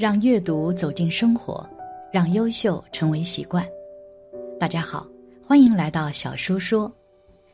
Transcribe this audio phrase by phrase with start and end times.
[0.00, 1.62] 让阅读走进生活，
[2.10, 3.62] 让优秀成为习惯。
[4.58, 5.06] 大家好，
[5.46, 6.90] 欢迎来到小叔说，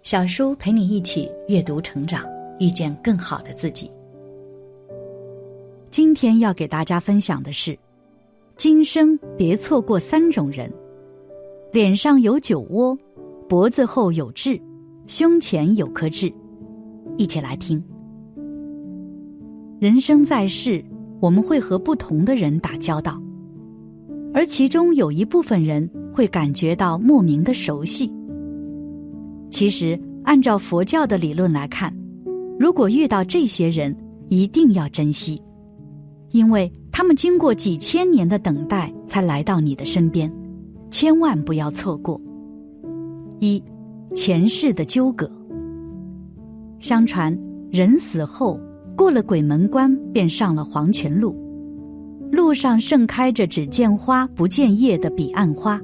[0.05, 2.25] 小叔陪你一起阅读成长，
[2.61, 3.91] 遇见更好的自己。
[5.91, 7.77] 今天要给大家分享的是：
[8.57, 10.73] 今生别错过三种人，
[11.73, 12.97] 脸上有酒窝，
[13.49, 14.57] 脖子后有痣，
[15.09, 16.33] 胸前有颗痣。
[17.19, 17.83] 一起来听。
[19.81, 20.81] 人生在世。
[21.21, 23.21] 我们会和不同的人打交道，
[24.35, 28.13] 而其中有一部分人会感觉到莫名的熟悉。
[29.51, 31.95] 其实，按照佛教的理论来看，
[32.59, 33.97] 如果遇到这些人，
[34.29, 35.41] 一定要珍惜，
[36.33, 40.31] 因为他们经过几千年的等待才来到你的身边，
[40.91, 42.21] 千万不要错过。
[43.41, 43.63] 一，
[44.15, 45.31] 前世的纠葛。
[46.79, 47.37] 相传，
[47.71, 48.61] 人死后。
[48.97, 51.37] 过了鬼门关，便上了黄泉路。
[52.33, 55.81] 路上盛开着只见花不见叶的彼岸花，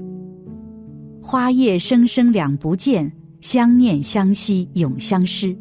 [1.20, 5.56] 花叶生生两不见，相念相惜永相失。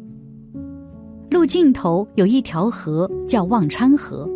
[1.30, 4.28] 路尽头有一条河，叫忘川河，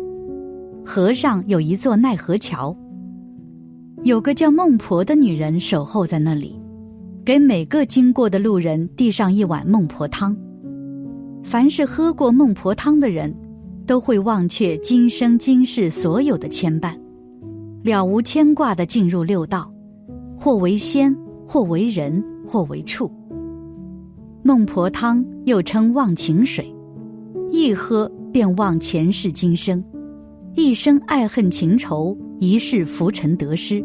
[0.85, 2.75] 河上有一座奈何桥。
[4.03, 6.55] 有个叫孟婆的女人守候在那里，
[7.25, 10.37] 给每个经过的路人递上一碗孟婆汤。
[11.43, 13.33] 凡是喝过孟婆汤的人，
[13.85, 16.93] 都会忘却今生今世所有的牵绊，
[17.83, 19.71] 了无牵挂的进入六道，
[20.37, 21.15] 或为仙，
[21.47, 23.09] 或为人，或为畜。
[24.43, 26.73] 孟婆汤又称忘情水，
[27.49, 29.81] 一喝便忘前世今生，
[30.55, 33.81] 一生爱恨情仇，一世浮沉得失，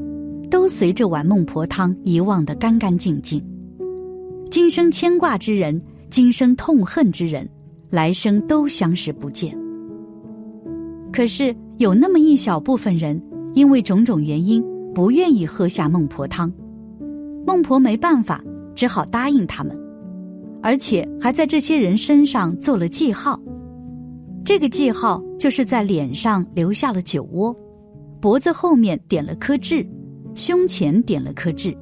[0.50, 3.41] 都随这碗孟婆汤遗忘得干干净净。
[4.50, 5.81] 今生牵挂之人。
[6.13, 7.49] 今生痛恨之人，
[7.89, 9.56] 来生都相识不见。
[11.11, 13.19] 可是有那么一小部分人，
[13.55, 14.62] 因为种种原因，
[14.95, 16.53] 不愿意喝下孟婆汤。
[17.47, 19.75] 孟婆没办法，只好答应他们，
[20.62, 23.41] 而且还在这些人身上做了记号。
[24.45, 27.56] 这个记号就是在脸上留下了酒窝，
[28.21, 29.83] 脖子后面点了颗痣，
[30.34, 31.75] 胸前点了颗痣。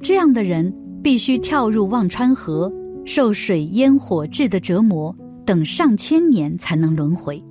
[0.00, 2.72] 这样的人必须跳入忘川河。
[3.04, 7.42] 受水烟火炙的折磨，等上千年才能轮回。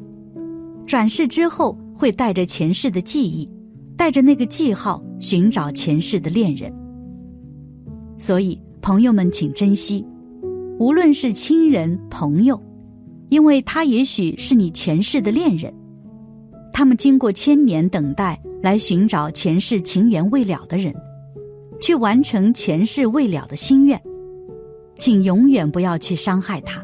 [0.86, 3.50] 转世之后，会带着前世的记忆，
[3.96, 6.74] 带着那个记号寻找前世的恋人。
[8.18, 10.06] 所以，朋友们请珍惜，
[10.80, 12.62] 无论是亲人朋友，
[13.30, 15.74] 因为他也许是你前世的恋人，
[16.74, 20.94] 他们经过千年等待来寻找前世情缘未了的人，
[21.80, 24.02] 去完成前世未了的心愿。
[25.04, 26.82] 请永远不要去伤害他，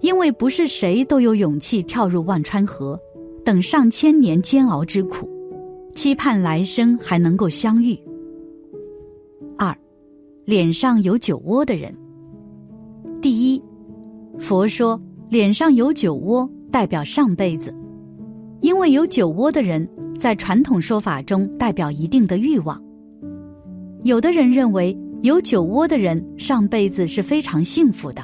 [0.00, 2.98] 因为不是谁都有勇气跳入忘川河，
[3.44, 5.30] 等上千年煎熬之苦，
[5.94, 7.96] 期盼来生还能够相遇。
[9.56, 9.72] 二，
[10.44, 11.96] 脸上有酒窝的人。
[13.20, 13.62] 第一，
[14.40, 17.72] 佛说脸上有酒窝代表上辈子，
[18.62, 22.82] 因为有酒窝的人在传统说法中代表一定的欲望。
[24.02, 24.98] 有的人认为。
[25.22, 28.20] 有酒窝的人上辈子是非常幸福的，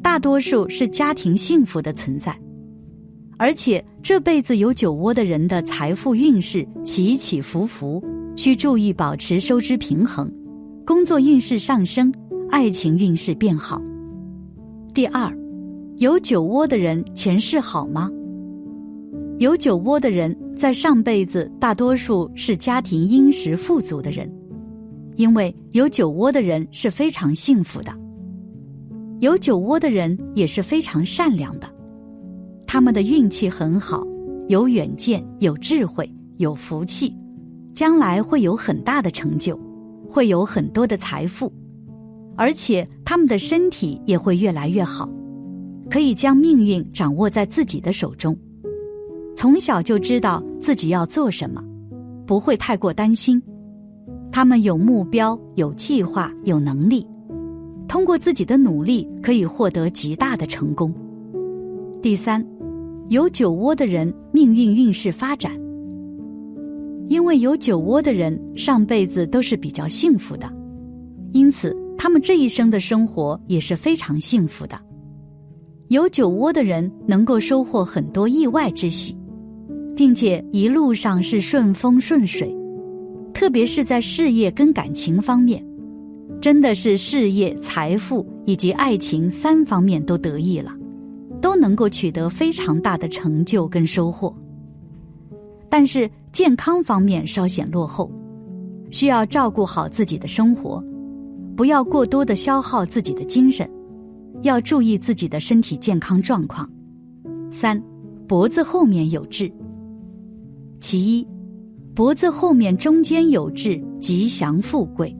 [0.00, 2.32] 大多数是家庭幸福的存在，
[3.36, 8.00] 而且这辈子有酒窝的人的财富运势起起伏伏，
[8.36, 10.32] 需注意保持收支平衡，
[10.86, 12.14] 工作运势上升，
[12.48, 13.82] 爱情运势变好。
[14.94, 15.36] 第二，
[15.96, 18.08] 有酒窝的人前世好吗？
[19.40, 24.32] 有酒窝的人在上辈子大多数是家庭殷实富足的人。
[25.16, 27.92] 因为有酒窝的人是非常幸福的，
[29.20, 31.68] 有酒窝的人也是非常善良的，
[32.66, 34.04] 他们的运气很好，
[34.48, 37.16] 有远见，有智慧，有福气，
[37.74, 39.58] 将来会有很大的成就，
[40.08, 41.52] 会有很多的财富，
[42.36, 45.08] 而且他们的身体也会越来越好，
[45.88, 48.36] 可以将命运掌握在自己的手中，
[49.36, 51.62] 从小就知道自己要做什么，
[52.26, 53.40] 不会太过担心。
[54.34, 57.06] 他们有目标、有计划、有能力，
[57.86, 60.92] 通过自己的努力可以获得极大的成功。
[62.02, 62.44] 第三，
[63.10, 65.52] 有酒窝的人命运运势发展，
[67.08, 70.52] 因为有酒窝的人上辈子都是比较幸福的，
[71.32, 74.76] 因此他们这一生的生活也是非常幸福的。
[75.90, 79.16] 有酒窝的人能够收获很多意外之喜，
[79.94, 82.52] 并且一路上是顺风顺水。
[83.34, 85.62] 特别是在事业跟感情方面，
[86.40, 90.72] 真的是事业、财富以及爱情三方面都得意了，
[91.40, 94.34] 都能够取得非常大的成就跟收获。
[95.68, 98.10] 但是健康方面稍显落后，
[98.90, 100.82] 需要照顾好自己的生活，
[101.56, 103.68] 不要过多的消耗自己的精神，
[104.42, 106.70] 要注意自己的身体健康状况。
[107.50, 107.82] 三，
[108.28, 109.50] 脖子后面有痣。
[110.78, 111.26] 其一，
[111.94, 115.16] 脖子后面中间有痣，吉祥富贵。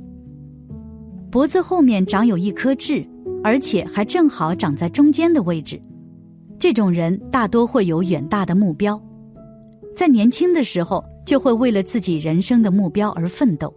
[1.31, 3.07] 脖子后面长有一颗痣，
[3.45, 5.81] 而且还正好长在中间的位置，
[6.59, 9.01] 这种人大多会有远大的目标。
[9.95, 13.73] 在年轻的时候，就会为了自己人生的目标而奋斗。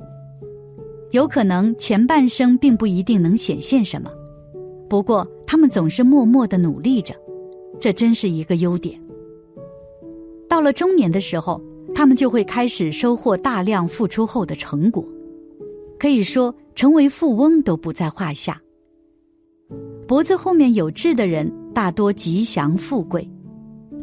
[1.11, 4.09] 有可能前半生并不一定能显现什么，
[4.89, 7.13] 不过他们总是默默的努力着，
[7.79, 8.99] 这真是一个优点。
[10.49, 11.61] 到了中年的时候，
[11.97, 15.03] 他们就会开始收获大量付出后的成果，
[15.97, 18.61] 可以说成为富翁都不在话下。
[20.07, 23.27] 脖子后面有痣的人，大多吉祥富贵，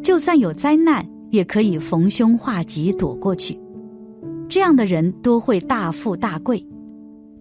[0.03, 1.09] 就算有灾难。
[1.31, 3.59] 也可以逢凶化吉躲过去，
[4.47, 6.65] 这样的人多会大富大贵。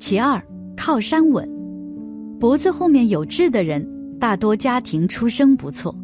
[0.01, 0.43] 其二，
[0.77, 1.49] 靠山稳，
[2.41, 3.87] 脖子后面有痣的人，
[4.19, 5.95] 大多家庭出身不错，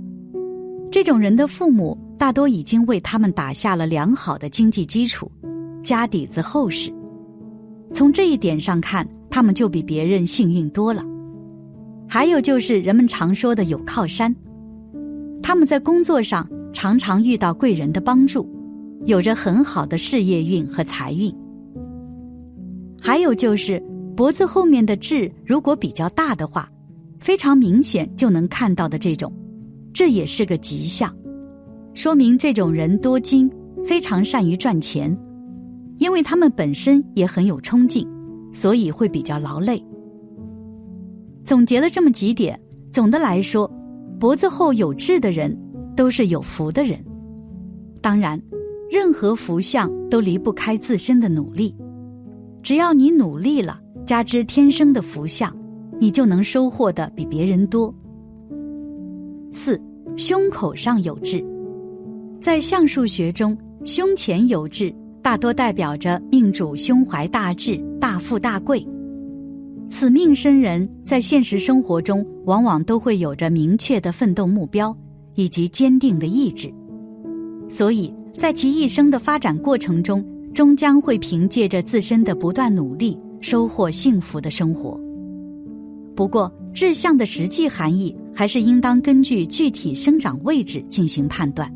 [0.91, 5.32] 这种人的父母大多已经为他们打下了良好的经济基础，
[5.82, 6.93] 家底子厚实。
[7.94, 11.02] 从这一点上看，他们就比别人幸运多了。
[12.06, 14.37] 还有就是人们常说的有靠山，
[15.43, 16.46] 他们在工作上。
[16.72, 18.49] 常常遇到贵人的帮助，
[19.05, 21.34] 有着很好的事业运和财运。
[23.00, 23.82] 还有就是
[24.14, 26.70] 脖子后面的痣，如果比较大的话，
[27.19, 29.32] 非常明显就能看到的这种，
[29.93, 31.12] 这也是个吉象，
[31.94, 33.50] 说明这种人多金，
[33.84, 35.16] 非常善于赚钱，
[35.98, 38.06] 因为他们本身也很有冲劲，
[38.52, 39.82] 所以会比较劳累。
[41.44, 42.58] 总结了这么几点，
[42.92, 43.70] 总的来说，
[44.19, 45.56] 脖子后有痣的人。
[45.96, 46.98] 都是有福的人，
[48.00, 48.40] 当然，
[48.90, 51.76] 任何福相都离不开自身的努力。
[52.62, 55.54] 只要你努力了，加之天生的福相，
[55.98, 57.94] 你就能收获的比别人多。
[59.52, 59.78] 四，
[60.16, 61.44] 胸口上有痣，
[62.42, 68.87] 在相术学中，胸前有痣大多代表着命主胸怀大志、大富大贵。
[69.88, 74.96] 此命生人在现实生活中，往往都会有着明确的奋斗目标。
[75.37, 76.70] 以及坚定的意志，
[77.70, 80.22] 所以在其一生的发展过程中，
[80.52, 85.00] 终将会凭借着自身的不断努力，收获幸福的生活。
[86.14, 91.72] 不过，志向的实际含义还是应当根据具体生长位置进行判断。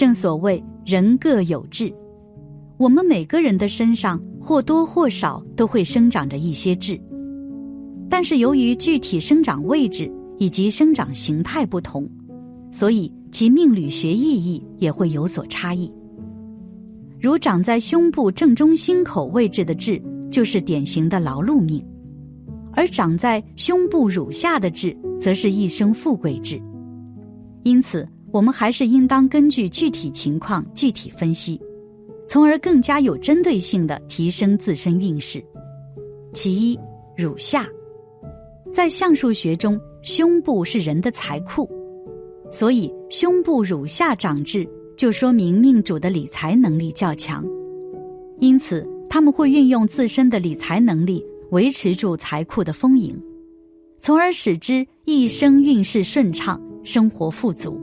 [0.00, 1.92] 正所谓人各有志，
[2.78, 6.98] 我们每个人的身上或多或少都会生长着一些痣，
[8.08, 10.10] 但是由于具体生长位置。
[10.38, 12.08] 以及生长形态不同，
[12.72, 15.92] 所以其命理学意义也会有所差异。
[17.20, 21.78] 如长在胸部正中心口位置的痣，就是典型的劳碌命；
[22.72, 26.58] 而长在胸部乳下的痣，则是一生富贵痣。
[27.64, 31.60] 因此，我们还是应当根据具体情况具体分析，
[32.28, 35.44] 从而更加有针对性的提升自身运势。
[36.32, 36.78] 其一，
[37.16, 37.66] 乳下，
[38.72, 39.80] 在相术学中。
[40.02, 41.68] 胸部是人的财库，
[42.50, 47.44] 所以胸部乳下长痣，就说明命主的理财能力较强。
[48.38, 53.14] 因此，他们会运用自身的理财能力维持住财库的丰盈，
[54.00, 57.78] 从而使之一生运势顺畅，生活富足。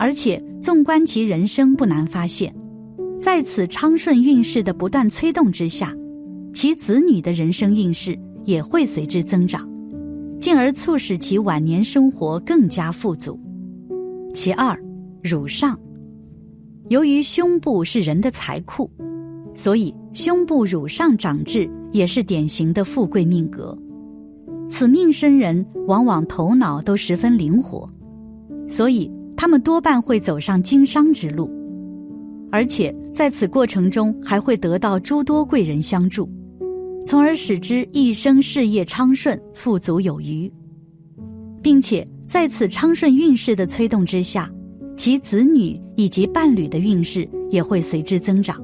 [0.00, 2.50] 而且，纵观其人生，不难发现，
[3.20, 5.94] 在此昌顺运势的不断催动之下，
[6.54, 9.68] 其子女的人生运势也会随之增长。
[10.40, 13.38] 进而促使其晚年生活更加富足。
[14.32, 14.74] 其二，
[15.22, 15.78] 乳上，
[16.88, 18.90] 由于胸部是人的财库，
[19.54, 23.76] 所以胸部乳上长痣也是典型的富贵命格。
[24.70, 27.86] 此命生人往往头脑都十分灵活，
[28.66, 31.50] 所以他们多半会走上经商之路，
[32.52, 36.28] 而且在此过程中还会得到诸多贵人相助。
[37.06, 40.52] 从而使之一生事业昌顺、富足有余，
[41.62, 44.52] 并且在此昌顺运势的催动之下，
[44.94, 48.62] 其子女以及伴侣的运势也会随之增长，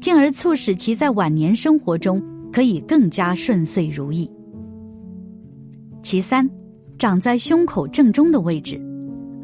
[0.00, 4.26] 进而促使其在晚年生活中可以更加顺遂如意。
[6.00, 6.48] 其三，
[6.96, 8.80] 长在胸口正中的位置，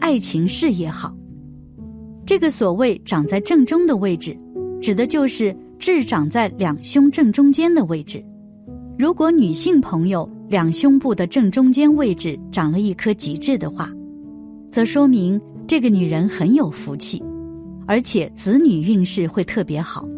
[0.01, 1.15] 爱情事业好。
[2.25, 4.37] 这个所谓长在正中的位置，
[4.81, 5.57] 指的就是。
[5.79, 8.25] 痣长在两胸正中间的位置，
[8.99, 13.93] 如果女性朋友两胸部的正中间位置长了一颗吉痣的话，
[14.73, 17.23] 则说明这个女人很有福气，
[17.87, 20.09] 而且子女运势会特别好，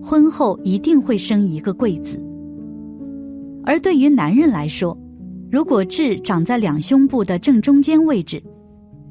[0.00, 2.16] 婚后一定会生一个贵子。
[3.64, 4.96] 而对于男人来说，
[5.50, 8.40] 如果痣长在两胸部的正中间位置，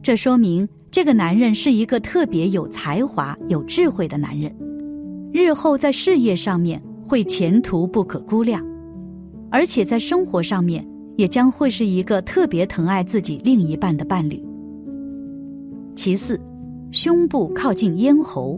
[0.08, 4.50] 这说明这个男人是一个特别有才华、有智慧的男人，
[5.34, 8.66] 日后在事业上面会前途不可估量，
[9.52, 10.88] 而且在生活上面
[11.18, 14.42] 也将会是一个特别疼爱自己另一半的伴侣。
[15.94, 16.40] 其次，
[16.90, 18.58] 胸部靠近咽喉，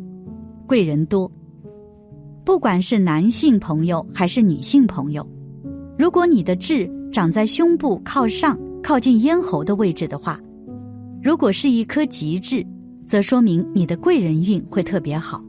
[0.67, 1.31] 贵人多。
[2.45, 5.27] 不管是男性朋友还是女性朋友，
[5.97, 10.39] 如果你的痣长在胸部靠上、靠近咽喉的位置的话，
[11.21, 12.65] 如果是一颗吉痣，
[13.07, 15.43] 则说明你的贵人运会特别好。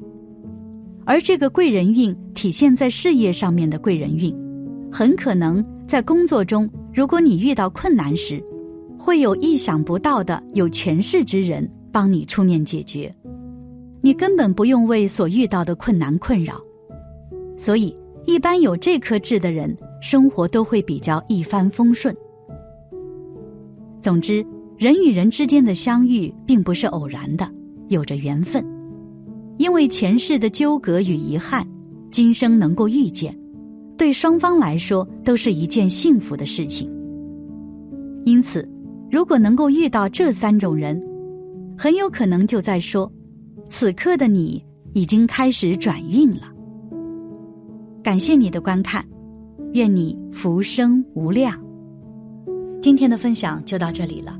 [1.04, 4.34] 而这个贵人运体现在事业上面的贵人运，
[4.92, 8.42] 很可能在工作中，如果你遇到困难时，
[8.98, 11.68] 会有意想不到的有权势之人。
[11.92, 13.12] 帮你出面解决，
[14.00, 16.54] 你根本不用为所遇到的困难困扰，
[17.58, 17.92] 所以
[18.26, 22.16] 一般有这颗痣的人，生活都会比较一帆风顺。
[24.00, 24.46] 总之，
[24.80, 27.46] 人与人之间的相遇并不是偶然的，
[27.88, 28.64] 有着缘分，
[29.58, 31.68] 因为前世的纠葛与遗憾，
[32.10, 33.38] 今生能够遇见，
[33.98, 36.90] 对双方来说都是一件幸福的事情。
[38.24, 38.66] 因此，
[39.10, 40.98] 如果能够遇到这三种人，
[41.76, 43.12] 很有可能就在说，
[43.68, 46.50] 此刻的你已经开始转运了。
[48.02, 49.04] 感谢你的观看，
[49.74, 51.54] 愿你福生无量。
[52.80, 54.39] 今天的分享就到这里了，